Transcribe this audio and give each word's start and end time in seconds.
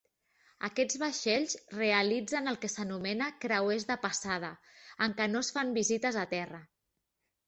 Aquests 0.67 0.95
vaixells 1.01 1.51
realitzen 1.73 2.51
el 2.51 2.57
que 2.63 2.69
s'anomena 2.75 3.27
"creuers 3.43 3.85
de 3.91 3.97
passada", 4.07 4.49
en 5.07 5.13
què 5.21 5.29
no 5.35 5.43
es 5.47 5.53
fan 5.59 5.75
visites 5.77 6.19
a 6.23 6.25
terra. 6.33 6.63